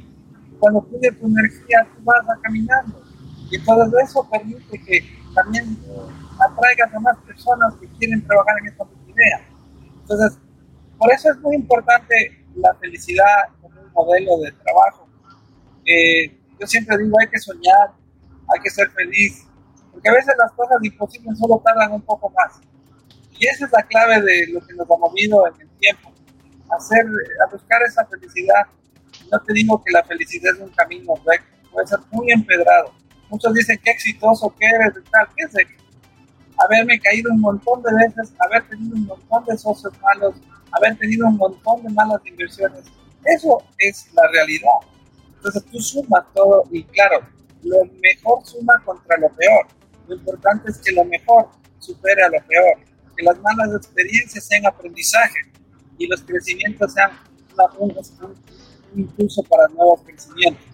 [0.58, 3.02] Cuando fluye tu energía, tú vas a caminando.
[3.50, 5.00] Y todo eso permite que
[5.34, 5.78] también
[6.38, 9.48] atraigas a más personas que quieren trabajar en esta idea.
[10.00, 10.38] Entonces,
[10.98, 13.57] por eso es muy importante la felicidad un
[13.98, 15.08] modelo de trabajo.
[15.84, 17.92] Eh, yo siempre digo, hay que soñar,
[18.48, 19.44] hay que ser feliz,
[19.92, 22.60] porque a veces las cosas imposibles solo tardan un poco más.
[23.38, 26.12] Y esa es la clave de lo que nos ha movido en el tiempo,
[26.76, 27.06] hacer,
[27.46, 28.66] a buscar esa felicidad.
[29.30, 32.92] No te digo que la felicidad es un camino recto, puede ser muy empedrado.
[33.30, 35.84] Muchos dicen qué exitoso que eres, tal, ¿qué éxito?
[36.58, 40.34] Haberme caído un montón de veces, haber tenido un montón de socios malos,
[40.72, 42.84] haber tenido un montón de malas inversiones.
[43.24, 44.80] Eso es la realidad.
[45.36, 47.26] Entonces tú sumas todo y claro,
[47.62, 49.66] lo mejor suma contra lo peor.
[50.08, 52.78] Lo importante es que lo mejor supere a lo peor,
[53.16, 55.40] que las malas experiencias sean aprendizaje
[55.98, 57.10] y los crecimientos sean
[57.78, 57.94] un,
[58.94, 60.64] impulso para nuevos crecimientos.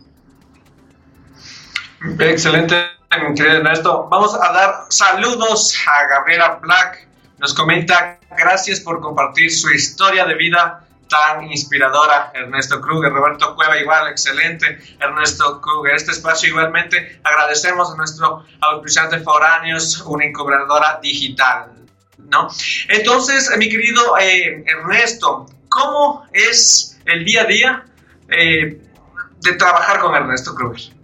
[2.18, 2.76] Excelente,
[3.34, 4.08] querido Ernesto.
[4.10, 7.08] Vamos a dar saludos a Gabriela Black.
[7.38, 13.78] Nos comenta, gracias por compartir su historia de vida tan inspiradora, Ernesto Kruger, Roberto Cueva
[13.78, 15.94] igual, excelente, Ernesto Kruger.
[15.94, 21.72] Este espacio igualmente agradecemos a nuestro auspiciante Foráneos, una incubadora digital,
[22.18, 22.48] ¿no?
[22.88, 27.84] Entonces, mi querido eh, Ernesto, ¿cómo es el día a día
[28.28, 28.80] eh,
[29.40, 30.94] de trabajar con Ernesto Kruger?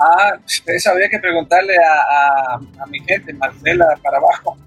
[0.00, 0.32] Ah,
[0.66, 4.58] eso había que preguntarle a, a mi gente, Marcela, para abajo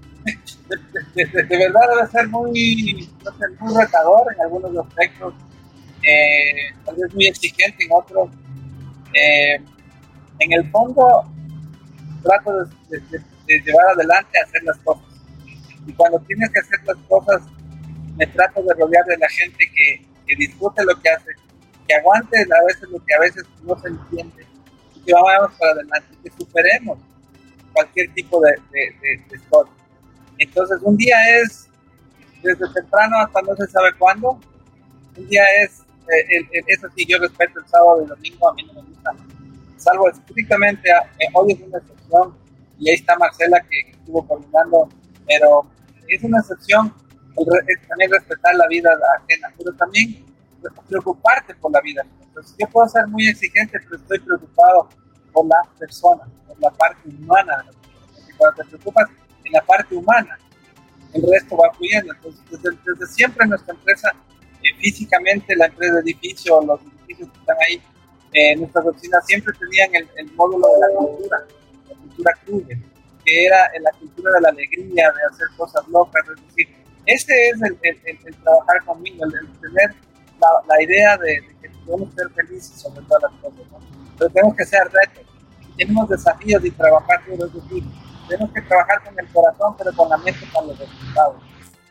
[1.14, 3.08] de, verdad debe ser muy,
[3.60, 5.34] muy retador en algunos aspectos,
[6.02, 8.30] eh, tal vez muy exigente en otros.
[9.14, 9.60] Eh,
[10.40, 11.24] en el fondo,
[12.22, 12.52] trato
[12.88, 15.04] de, llevar adelante hacer las cosas.
[15.86, 17.42] Y cuando tienes que hacer las cosas,
[18.16, 21.30] me trato de rodear de la gente que, que disfrute lo que hace,
[21.86, 24.46] que aguante a veces lo que a veces no se entiende
[24.94, 26.98] y que vayamos para adelante, que superemos
[27.72, 29.38] cualquier tipo de, de, de,
[30.38, 31.68] entonces, un día es
[32.42, 34.38] desde temprano hasta no se sabe cuándo.
[35.16, 38.62] Un día es, eh, eso sí, yo respeto el sábado y el domingo, a mí
[38.64, 39.14] no me gusta.
[39.76, 42.36] Salvo estrictamente, eh, hoy es una excepción
[42.78, 44.88] y ahí está Marcela que, estuvo coordinando,
[45.26, 45.66] pero
[46.08, 46.92] es una excepción
[47.88, 50.24] también respetar la vida ajena, pero también
[50.88, 52.04] preocuparte por la vida.
[52.20, 54.88] Entonces, yo puedo ser muy exigente, pero estoy preocupado
[55.32, 57.64] por la persona, por la parte humana.
[58.36, 59.08] cuando te preocupas
[59.48, 60.38] en la parte humana.
[61.12, 62.12] El resto va fluyendo.
[62.12, 62.42] Entonces,
[62.84, 64.12] desde, siempre en nuestra empresa,
[64.62, 67.82] eh, físicamente, la empresa de edificio, los edificios que están ahí,
[68.32, 71.38] eh, nuestras oficinas siempre tenían el, módulo de la cultura,
[71.88, 72.78] la cultura Kruger,
[73.24, 76.22] que era la cultura de la alegría, de hacer cosas locas.
[76.28, 76.68] Es decir,
[77.06, 77.60] este es
[78.04, 79.94] el, trabajar conmigo, el, tener
[80.68, 83.64] la, idea de, que podemos ser felices sobre todas las cosas.
[84.18, 85.24] Pero tenemos que ser retos,
[85.78, 87.84] tenemos desafíos y trabajar duro, es decir,
[88.28, 91.36] tenemos que trabajar con el corazón, pero con la mente para los resultados.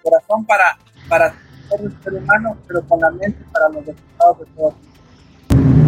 [0.04, 0.78] corazón para,
[1.10, 1.32] para
[1.69, 4.73] ser un ser humano, pero con la mente para los resultados de todos.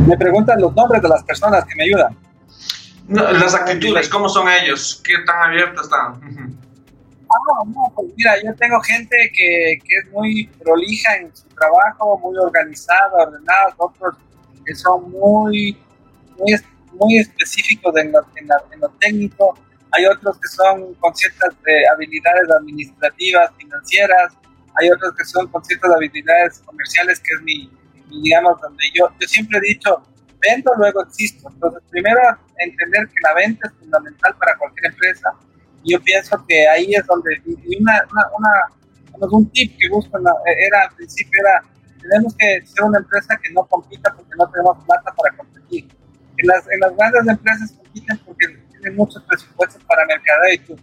[0.07, 2.17] Me preguntan los nombres de las personas que me ayudan.
[3.07, 5.01] las actitudes, ¿cómo son ellos?
[5.03, 6.57] ¿Qué tan abiertos están?
[7.31, 12.17] Ah, no, pues mira, yo tengo gente que, que, es muy prolija en su trabajo,
[12.17, 14.15] muy organizada, ordenada, otros
[14.65, 15.77] que son muy,
[16.37, 16.55] muy,
[16.93, 19.57] muy específicos en lo, en, lo técnico,
[19.91, 24.33] hay otros que son con ciertas eh, habilidades administrativas, financieras,
[24.79, 27.71] hay otros que son con ciertas habilidades comerciales, que es mi,
[28.21, 30.01] digamos, donde yo, yo siempre he dicho,
[30.39, 31.49] vendo, luego existo.
[31.51, 32.19] Entonces, primero
[32.57, 35.29] entender que la venta es fundamental para cualquier empresa.
[35.83, 38.05] Y yo pienso que ahí es donde, y una,
[38.37, 41.63] una, un tip que busco era al principio era,
[42.01, 45.87] tenemos que ser una empresa que no compita porque no tenemos plata para competir.
[46.37, 48.17] En las, en las grandes empresas compiten
[48.91, 50.75] muchos presupuestos para mercadeo y tú,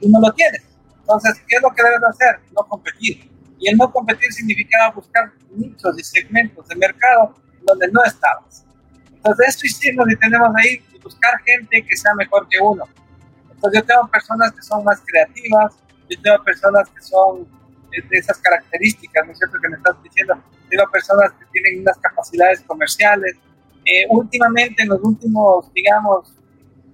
[0.00, 0.62] tú no lo tienes.
[1.00, 2.40] Entonces, ¿qué es lo que debes hacer?
[2.56, 3.30] No competir.
[3.58, 8.64] Y el no competir significaba buscar nichos y segmentos de mercado donde no estabas.
[9.12, 12.84] Entonces, esto hicimos y tenemos ahí buscar gente que sea mejor que uno.
[13.50, 15.74] Entonces, yo tengo personas que son más creativas,
[16.08, 17.46] yo tengo personas que son
[17.90, 19.58] de esas características, ¿no es cierto?
[19.60, 23.36] Que me estás diciendo, tengo personas que tienen unas capacidades comerciales.
[23.84, 26.34] Eh, últimamente, en los últimos, digamos,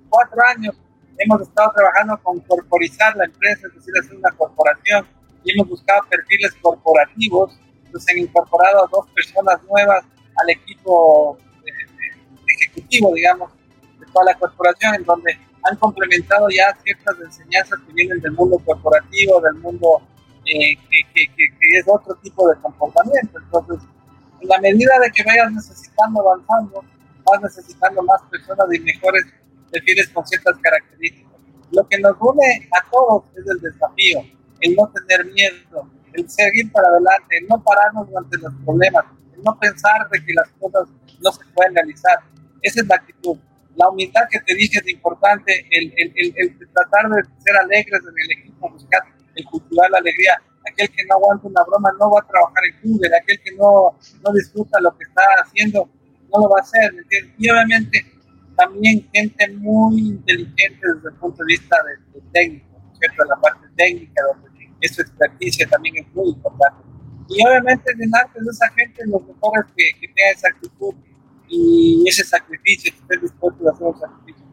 [0.08, 0.74] cuatro años,
[1.18, 5.06] hemos estado trabajando con corporizar la empresa, es decir, hacer una corporación,
[5.44, 10.04] y hemos buscado perfiles corporativos, entonces han incorporado a dos personas nuevas
[10.36, 11.38] al equipo
[12.46, 13.50] ejecutivo, digamos,
[13.98, 18.58] de toda la corporación, en donde han complementado ya ciertas enseñanzas que vienen del mundo
[18.64, 20.02] corporativo, del mundo
[20.44, 23.38] eh, que, que, es otro tipo de comportamiento.
[23.38, 23.88] Entonces,
[24.40, 26.84] en la medida de que vayas necesitando, avanzando,
[27.24, 29.26] vas necesitando más personas y mejores
[29.70, 31.32] perfiles con ciertas características.
[31.70, 34.20] Lo que nos une a todos es el desafío,
[34.60, 39.04] el no tener miedo, el seguir para adelante, el no pararnos ante los problemas,
[39.36, 40.88] el no pensar de que las cosas
[41.20, 42.18] no se pueden realizar.
[42.62, 43.38] Esa es la actitud.
[43.76, 48.14] La humildad que te dije es importante, el, el, el, tratar de ser alegres en
[48.24, 49.02] el equipo, buscar
[49.34, 50.40] el cultivar la alegría.
[50.72, 53.96] Aquel que no aguanta una broma no va a trabajar en Google, aquel que no,
[54.24, 55.88] no disfruta lo que está haciendo
[56.30, 56.92] no lo va a hacer.
[57.38, 58.17] Y obviamente
[58.58, 61.76] también gente muy inteligente desde el punto de vista
[62.12, 62.66] de, técnico,
[62.98, 63.24] ¿cierto?
[63.24, 64.48] La parte técnica, donde
[64.80, 66.82] esa experticia también es muy importante.
[67.28, 70.94] Y obviamente llenarte de esa gente los mejores que, que tengan esa actitud
[71.48, 74.46] y ese sacrificio, que estén dispuestos a hacer un sacrificio.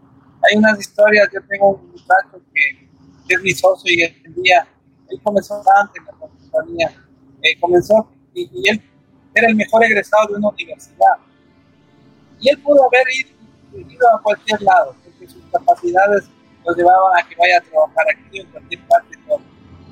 [0.43, 2.85] Hay unas historias, yo tengo un muchacho que,
[3.27, 4.67] es mi socio y el día,
[5.09, 7.05] él comenzó antes en la compañía,
[7.41, 8.81] eh, comenzó y, y, él
[9.33, 11.15] era el mejor egresado de una universidad.
[12.39, 13.34] Y él pudo haber ido,
[13.81, 16.25] a cualquier lado, porque sus capacidades
[16.65, 19.17] lo llevaban a que vaya a trabajar aquí en cualquier parte.
[19.27, 19.41] Todo.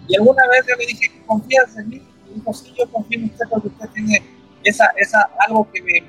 [0.08, 2.08] Y alguna vez yo le dije, ¿confías en mí?
[2.30, 4.24] Y dijo, sí, yo confío en usted porque usted tiene
[4.64, 6.04] esa, esa, algo que me,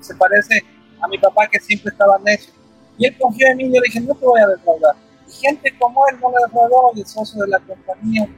[0.00, 0.64] se parece
[1.00, 2.52] a mi papá que siempre estaba necio.
[2.98, 4.96] Y él confió en mí y yo le dije, no te voy a defraudar.
[5.28, 8.28] Y gente como él no le defraudó, el socio de la compañía,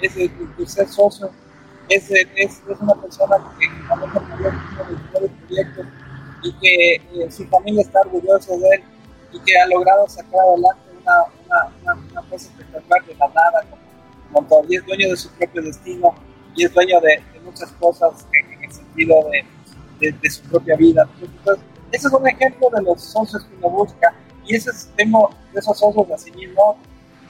[0.00, 1.30] es el, tercer socio,
[1.88, 5.86] es, es, es, una persona que de los mejores proyectos
[6.42, 8.82] y que eh, su familia está orgullosa de él
[9.32, 13.64] y que ha logrado sacar adelante una, una, una, cosa espectacular de la nada,
[14.30, 16.14] como, todavía es dueño de su propio destino
[16.54, 19.44] y es dueño de, muchas cosas en, en el sentido de
[20.10, 21.08] de, su propia vida.
[21.20, 25.30] Entonces, ese es un ejemplo de los socios que uno busca y ese es, tengo
[25.52, 26.76] de esos socios así mismo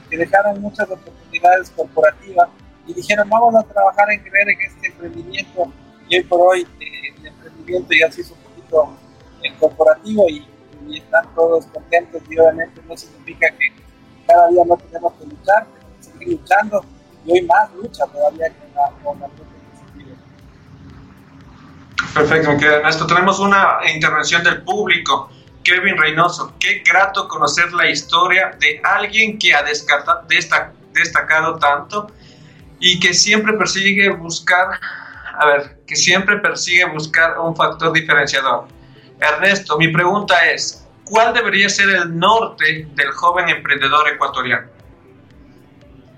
[0.09, 2.48] que dejaron muchas oportunidades corporativas
[2.87, 5.72] y dijeron vamos a trabajar en creer en este emprendimiento
[6.09, 8.96] y hoy por hoy eh, el emprendimiento ya se hizo un poquito
[9.42, 10.46] en corporativo y,
[10.92, 13.72] están todos contentos y obviamente no significa que
[14.26, 15.66] cada día no tenemos que luchar,
[16.00, 16.85] seguir luchando
[17.24, 19.28] y hoy más lucha todavía con la, con la
[22.14, 23.07] Perfecto, me Ernesto.
[23.07, 25.31] Tenemos una intervención del público.
[25.64, 32.09] Kevin Reynoso, qué grato conocer la historia de alguien que ha destacado tanto
[32.81, 34.81] y que siempre persigue buscar,
[35.38, 38.66] a ver, que siempre persigue buscar un factor diferenciador.
[39.22, 44.68] Ernesto, mi pregunta es, ¿cuál debería ser el norte del joven emprendedor ecuatoriano?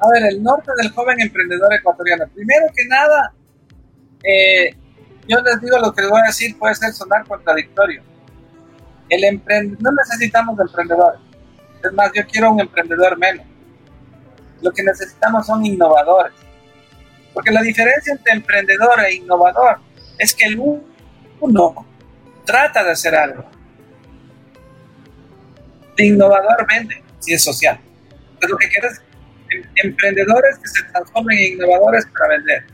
[0.01, 2.25] A ver, el norte del joven emprendedor ecuatoriano.
[2.35, 3.33] Primero que nada,
[4.23, 4.75] eh,
[5.29, 8.03] yo les digo lo que les voy a decir, puede ser sonar contradictorio.
[9.09, 9.43] El
[9.81, 11.21] no necesitamos emprendedores.
[11.83, 13.47] Es más, yo quiero un emprendedor menos.
[14.62, 16.33] Lo que necesitamos son innovadores.
[17.35, 19.79] Porque la diferencia entre emprendedor e innovador
[20.19, 20.59] es que el
[21.40, 21.87] uno
[22.45, 23.45] trata de hacer algo.
[25.97, 27.79] El innovador vende, si es social.
[28.35, 29.01] Entonces lo que quieres
[29.55, 32.65] Em, emprendedores que se transformen en innovadores para vender,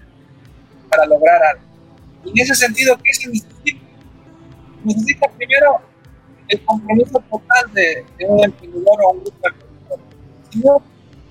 [0.88, 1.62] para lograr algo.
[2.24, 3.84] Y en ese sentido, ¿qué se necesita?
[4.84, 5.80] Necesita primero
[6.48, 10.06] el compromiso total de, un emprendedor o un grupo de emprendedores.
[10.50, 10.82] Si no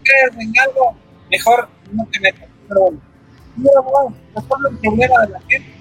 [0.03, 0.97] crees en algo,
[1.29, 2.49] mejor no te metas.
[2.67, 3.01] Pero bueno,
[3.55, 4.15] número uno,
[4.69, 5.78] el problema de la gente.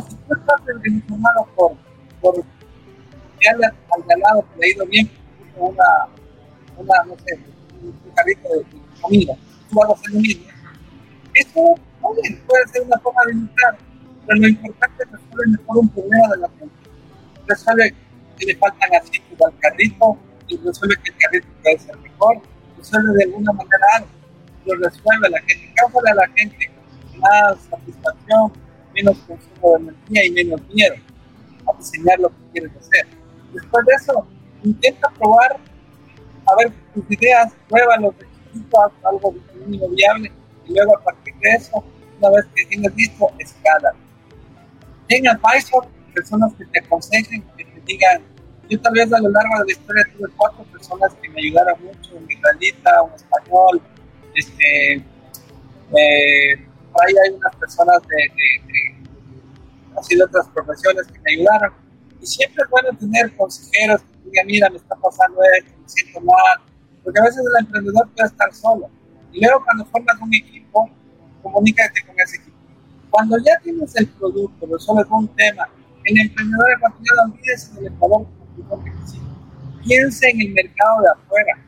[0.00, 1.72] Si tú estás informado por,
[2.20, 5.10] por al, al lado que le ha ido bien,
[5.56, 5.84] una,
[6.76, 7.38] una, no sé,
[7.82, 8.64] un carrito de,
[9.00, 9.34] comida,
[9.68, 10.44] tú vas a hacer lo mismo.
[11.34, 13.76] Eso, oye, puede ser una forma de iniciar,
[14.26, 16.74] pero lo importante es resolver mejor un problema de la gente.
[17.46, 17.94] Resuelve
[18.38, 22.42] que le faltan asientos al carrito y resuelve que el carrito puede ser mejor,
[22.78, 24.08] resuelve de alguna manera algo,
[24.66, 26.70] lo resuelve la gente, cáusale a la gente
[27.18, 28.52] más satisfacción,
[28.94, 30.94] menos consumo de energía y menos miedo
[31.66, 33.06] a diseñar lo que quieres hacer.
[33.52, 34.26] Después de eso,
[34.62, 35.56] intenta probar,
[36.46, 39.34] a ver tus ideas, prueba los requisitos, algo
[39.66, 40.32] mínimo viable,
[40.66, 41.84] y luego a partir de eso,
[42.18, 43.92] una vez que tienes listo, escala.
[45.08, 48.22] Ten advisor, personas que te aconsejen, que te digan,
[48.68, 51.84] yo tal vez a lo largo de la historia tuve cuatro personas que me ayudaron
[51.84, 53.82] mucho, un israelita, un español,
[54.34, 54.94] este,
[55.94, 56.66] eh,
[57.00, 61.72] ahí hay unas personas de, de, de, otras profesiones que me ayudaron
[62.20, 66.20] y siempre es bueno tener consejeros que digan, mira, me está pasando esto, me siento
[66.20, 66.60] mal,
[67.02, 68.90] porque a veces el emprendedor puede estar solo.
[69.32, 70.90] Y luego cuando formas un equipo,
[71.42, 72.56] comunícate con ese equipo.
[73.10, 75.68] Cuando ya tienes el producto, resuelves un tema,
[76.04, 78.26] el emprendedor de ya olvides en el Ecuador
[79.84, 81.58] piense en el mercado de afuera.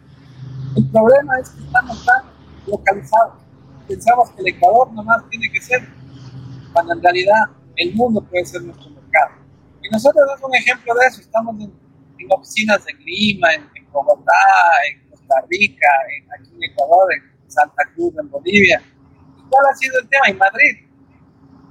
[0.77, 2.23] El problema es que estamos tan
[2.67, 3.44] localizados.
[3.89, 5.87] Pensamos que el Ecuador nomás tiene que ser,
[6.73, 7.45] cuando en realidad
[7.77, 9.35] el mundo puede ser nuestro mercado.
[9.83, 11.21] Y nosotros somos un ejemplo de eso.
[11.21, 11.73] Estamos en,
[12.31, 14.33] oficinas en Lima, en, Bogotá,
[14.91, 18.83] en Costa Rica, en, aquí en Ecuador, en Santa Cruz, en Bolivia.
[19.39, 20.27] ¿Y cuál ha sido el tema?
[20.29, 20.89] En Madrid.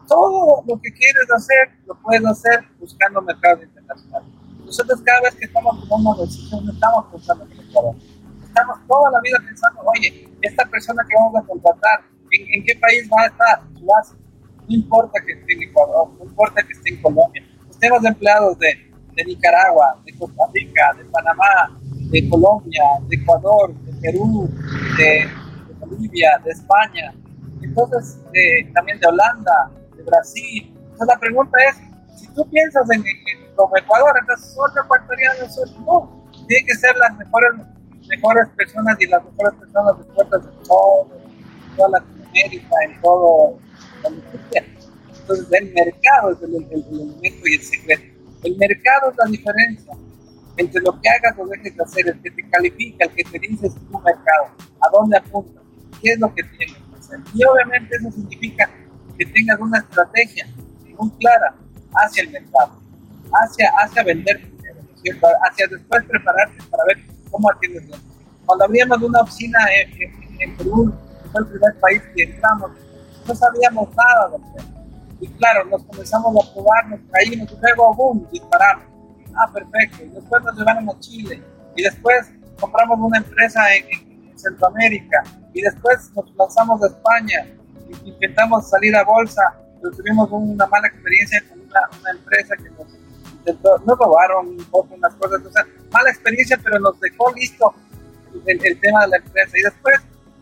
[0.08, 4.30] Todo lo que quieres hacer, lo puedes hacer buscando mercados internacionales.
[4.63, 7.95] Nosotros cada vez que estamos tomando decisión, no estamos pensando en el Ecuador.
[8.43, 12.01] Estamos toda la vida pensando, oye, esta persona que vamos a contratar,
[12.32, 13.63] ¿en, qué país va a estar?
[13.82, 17.43] No importa que esté en Ecuador, no importa que esté en Colombia
[17.84, 21.77] tenemos empleados de, de Nicaragua, de Costa Rica, de Panamá,
[22.12, 24.49] de Colombia, de Ecuador, de Perú,
[24.97, 25.29] de,
[25.79, 27.13] Bolivia, de España,
[27.62, 28.19] entonces
[28.73, 30.73] también de Holanda, de Brasil.
[30.77, 33.03] Entonces la pregunta es, si tú piensas en,
[33.53, 35.45] como Ecuador, entonces otro ecuatoriano,
[35.86, 37.51] no, tiene que ser las mejores,
[38.07, 41.07] mejores personas y las mejores personas de puertas de todo,
[41.75, 43.59] toda Latinoamérica, en todo,
[44.05, 48.03] entonces, el mercado es el, elemento y el secreto.
[48.43, 49.93] El mercado es la diferencia
[50.57, 53.39] entre lo que hagas o dejes de hacer, el que te califica, el que te
[53.39, 54.47] dice es tu mercado,
[54.81, 55.63] a dónde apuntas,
[56.01, 57.19] qué es lo que tienes que hacer.
[57.33, 58.69] Y obviamente eso significa
[59.17, 60.47] que tengas una estrategia
[60.97, 61.55] muy clara
[61.95, 62.79] hacia el mercado,
[63.31, 64.81] hacia, hacia vender primero,
[65.49, 67.02] hacia después prepararte para ver
[67.33, 67.49] cómo
[68.45, 70.93] Cuando abríamos una oficina en, en, Perú,
[71.31, 72.71] fue el primer país que entramos,
[73.27, 74.73] no sabíamos nada de tema
[75.23, 78.83] y claro, nos comenzamos a probar, nos caímos y luego, boom, disparamos.
[79.35, 80.03] Ah, perfecto.
[80.03, 81.41] Y después nos llevaron a Chile.
[81.77, 85.23] Y después compramos una empresa en, Centroamérica.
[85.53, 87.47] Y después nos lanzamos a España.
[88.03, 89.41] Intentamos salir a bolsa.
[89.81, 92.93] Pero tuvimos una mala experiencia con una, empresa que nos
[93.45, 95.41] nos robaron un poco unas cosas.
[95.45, 97.73] O sea, mala experiencia, pero nos dejó listo
[98.45, 99.58] el, tema de la empresa.
[99.58, 99.99] Y después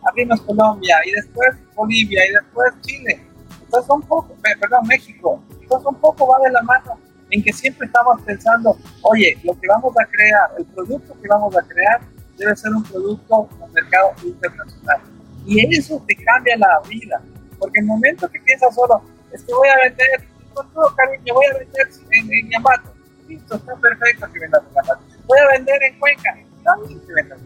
[0.08, 0.96] abrimos Colombia.
[1.04, 2.26] Y después Bolivia.
[2.26, 3.32] Y después Chile
[3.72, 6.98] entonces un poco, perdón, México, entonces un poco va de la mano
[7.30, 11.56] en que siempre estamos pensando, oye, lo que vamos a crear, el producto que vamos
[11.56, 12.02] a crear
[12.36, 15.00] debe ser un producto en mercado internacional.
[15.46, 17.22] Y eso te cambia la vida,
[17.58, 21.46] porque el momento que piensas solo, es que voy a vender, con todo cariño, voy
[21.46, 22.91] a vender en, en Yamato,
[23.32, 25.26] listo, está perfecto que vendas en.
[25.26, 27.38] Voy a vender en Cuenca, también que vendas.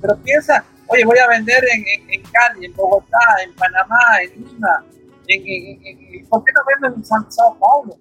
[0.00, 4.44] Pero piensa, oye, voy a vender en, en, en Cali, en Bogotá, en Panamá, en
[4.44, 4.84] Lima,
[6.28, 7.96] ¿por qué no venden en Sao Paulo?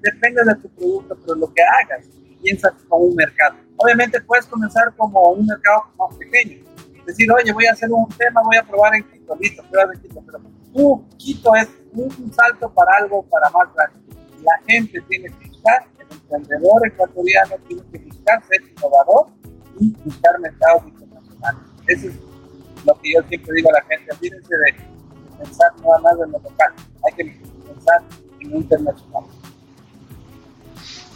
[0.00, 2.06] depende de tu producto, pero lo que hagas,
[2.40, 3.56] piensa como un mercado.
[3.76, 6.64] Obviamente puedes comenzar como un mercado más pequeño.
[7.04, 10.00] Decir, oye, voy a hacer un tema, voy a probar en Quito, listo, prueba en
[10.00, 10.38] Quito, pero
[10.72, 13.98] tú, Quito es un salto para algo para más grande.
[14.42, 15.97] La gente tiene que el
[16.30, 19.26] emprendedor ecuatoriano tiene que buscar ser innovador
[19.80, 21.62] y buscar mercados internacionales.
[21.86, 22.14] Eso es
[22.84, 26.38] lo que yo siempre digo a la gente, olvídense de pensar nada más en lo
[26.38, 26.72] local,
[27.06, 27.24] hay que
[27.66, 28.02] pensar
[28.40, 29.24] en lo internacional.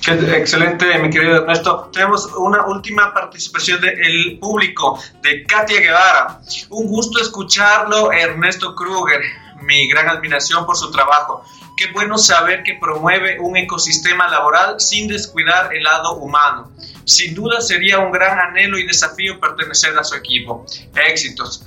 [0.04, 1.88] Excelente, mi querido Ernesto.
[1.92, 6.40] Tenemos una última participación del público, de Katia Guevara.
[6.70, 9.20] Un gusto escucharlo, Ernesto Kruger.
[9.62, 11.44] Mi gran admiración por su trabajo.
[11.76, 16.70] Qué bueno saber que promueve un ecosistema laboral sin descuidar el lado humano.
[17.04, 20.66] Sin duda sería un gran anhelo y desafío pertenecer a su equipo.
[20.94, 21.64] Éxitos.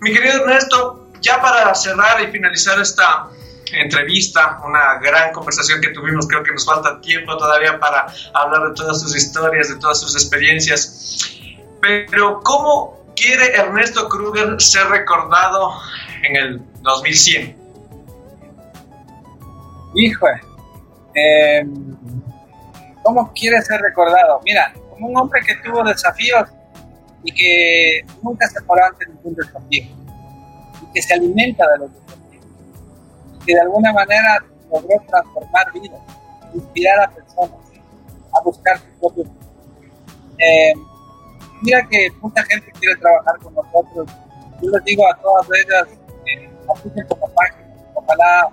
[0.00, 3.28] Mi querido Ernesto, ya para cerrar y finalizar esta
[3.72, 6.26] entrevista, una gran conversación que tuvimos.
[6.26, 10.14] Creo que nos falta tiempo todavía para hablar de todas sus historias, de todas sus
[10.14, 11.18] experiencias.
[11.80, 15.72] Pero, ¿cómo quiere Ernesto Kruger ser recordado
[16.22, 17.56] en el 2100?
[19.94, 20.26] Hijo,
[21.14, 21.66] eh,
[23.02, 24.40] ¿cómo quiere ser recordado?
[24.44, 26.48] Mira, como un hombre que tuvo desafíos
[27.24, 31.90] y que nunca se paró ante ningún desafío y que se alimenta de los
[33.44, 36.00] que de alguna manera logró transformar vidas,
[36.54, 37.58] inspirar a personas
[38.34, 39.24] a buscar su propio
[40.38, 40.72] eh,
[41.62, 44.10] mira que mucha gente quiere trabajar con nosotros.
[44.60, 45.98] Yo les digo a todas ellas,
[46.68, 48.48] apliquen como página, ojalá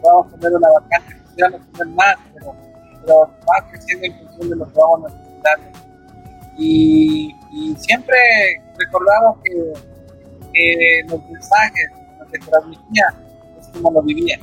[0.00, 2.56] podamos tener una vacante, quisiéramos tener más, pero,
[3.00, 5.58] pero va creciendo en función de lo que vamos a necesitar.
[6.58, 8.16] Y, y siempre
[8.78, 9.72] recordamos que,
[10.52, 11.90] que los mensajes
[12.30, 13.32] que se transmitían
[13.72, 14.38] como lo vivía.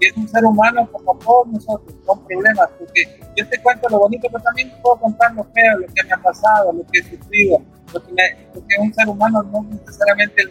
[0.00, 4.00] Y es un ser humano como todos nosotros, con problemas, porque yo te cuento lo
[4.00, 7.02] bonito, pero también puedo contar lo feo, lo que me ha pasado, lo que he
[7.04, 7.58] sufrido,
[7.92, 10.42] lo que, me, un ser humano no necesariamente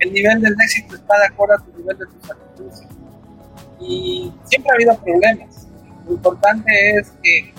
[0.00, 2.82] el, nivel del éxito está de acuerdo a tu nivel de tus actitudes.
[3.80, 5.66] Y siempre ha habido problemas.
[6.06, 7.54] Lo importante es que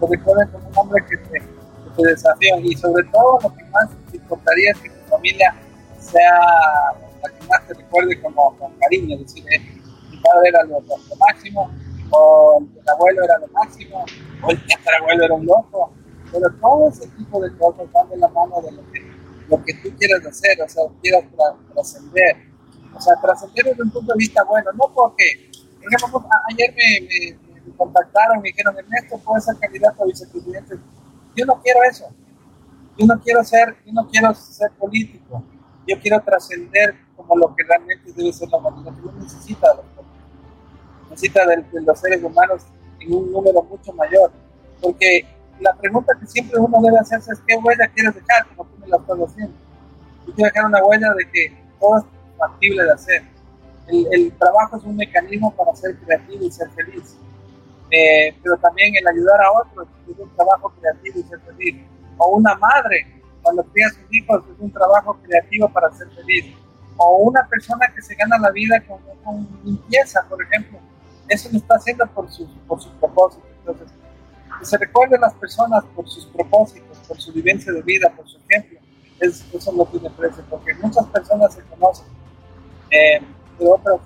[0.00, 3.64] te recuerden como un hombre que te, que te desafía y sobre todo lo que
[3.64, 5.54] más te importaría es que tu familia
[5.98, 6.40] sea
[7.22, 9.60] la que más te recuerde como con cariño, decir, eh,
[10.10, 10.80] mi padre era lo,
[11.18, 11.70] máximo,
[12.10, 14.04] o el abuelo era lo máximo,
[14.42, 14.60] o el
[15.00, 15.92] abuelo era un loco,
[16.32, 19.07] pero todo ese tipo de cosas van de la mano de lo que,
[19.48, 21.24] lo que tú quieres hacer, o sea, quieras
[21.72, 22.36] trascender,
[22.94, 25.50] o sea, trascender desde un punto de vista bueno, no porque,
[25.82, 30.76] por ejemplo, ayer me, me, contactaron, me dijeron, Ernesto, puedes ser candidato a vicepresidente,
[31.34, 32.08] yo no quiero eso,
[32.96, 35.42] yo no quiero ser, yo no quiero ser político,
[35.86, 39.68] yo quiero trascender como lo que realmente debe ser la humanidad, que no necesita
[41.10, 42.62] necesita de, los seres humanos
[43.00, 44.30] en un número mucho mayor,
[44.80, 45.26] porque
[45.60, 48.88] la pregunta que siempre uno debe hacerse es qué huella quieres dejar, como tú me
[48.88, 49.54] la estás haciendo.
[50.26, 52.04] Yo quiero dejar una huella de que todo es
[52.36, 53.22] factible de hacer.
[53.88, 57.16] El, trabajo es un mecanismo para ser creativo y ser feliz,
[57.90, 61.82] eh, pero también el ayudar a otros es un trabajo creativo y ser feliz.
[62.18, 66.54] O una madre cuando cría a sus hijos es un trabajo creativo para ser feliz.
[66.98, 70.78] O una persona que se gana la vida con, limpieza, por ejemplo,
[71.28, 73.48] eso lo está haciendo por sus, por sus propósitos.
[73.60, 73.88] Entonces,
[74.58, 78.38] que se recuerden las personas por sus propósitos, por su vivencia de vida, por su
[78.48, 78.78] ejemplo.
[79.20, 82.06] Es, eso lo tiene precio, porque muchas personas se conocen,
[82.90, 83.20] eh,
[83.58, 84.00] pero otras,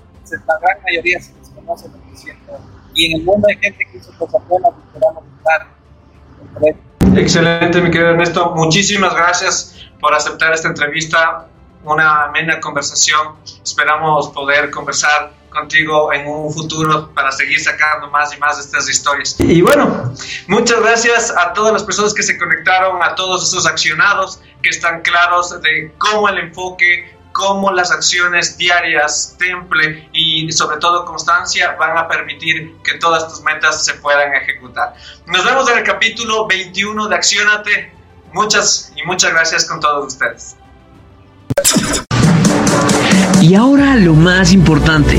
[0.47, 2.57] la gran mayoría se desconocen lo que sienten.
[2.95, 5.73] Y en el mundo hay gente que hizo cosas buenas y esperamos estar
[7.17, 8.53] Excelente, mi querido Ernesto.
[8.55, 11.49] Muchísimas gracias por aceptar esta entrevista,
[11.85, 13.37] una amena conversación.
[13.63, 18.89] Esperamos poder conversar contigo en un futuro para seguir sacando más y más de estas
[18.89, 19.37] historias.
[19.39, 20.13] Y bueno,
[20.49, 25.03] muchas gracias a todas las personas que se conectaron, a todos esos accionados que están
[25.03, 31.97] claros de cómo el enfoque cómo las acciones diarias, temple y sobre todo constancia van
[31.97, 34.95] a permitir que todas tus metas se puedan ejecutar.
[35.27, 37.93] Nos vemos en el capítulo 21 de Accionate.
[38.33, 40.57] Muchas y muchas gracias con todos ustedes.
[43.43, 45.19] Y ahora lo más importante,